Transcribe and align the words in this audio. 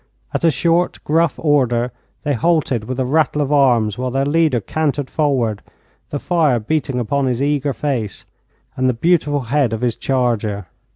At 0.33 0.43
a 0.43 0.49
short, 0.49 0.97
gruff 1.03 1.37
order 1.37 1.91
they 2.23 2.33
halted 2.33 2.85
with 2.85 2.99
a 2.99 3.05
rattle 3.05 3.39
of 3.39 3.53
arms, 3.53 3.99
while 3.99 4.09
their 4.09 4.25
leader 4.25 4.59
cantered 4.59 5.11
forward, 5.11 5.61
the 6.09 6.17
fire 6.17 6.59
beating 6.59 6.99
upon 6.99 7.27
his 7.27 7.39
eager 7.39 7.71
face 7.71 8.25
and 8.75 8.89
the 8.89 8.93
beautiful 8.93 9.41
head 9.41 9.73
of 9.73 9.81
his 9.81 9.95
charger. 9.95 10.65